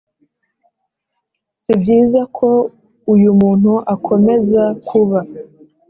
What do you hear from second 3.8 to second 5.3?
akomeza kuba